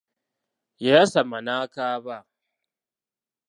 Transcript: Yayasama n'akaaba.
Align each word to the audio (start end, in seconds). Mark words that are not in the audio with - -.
Yayasama 0.83 1.37
n'akaaba. 1.45 2.17